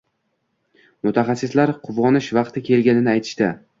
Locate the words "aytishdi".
3.15-3.53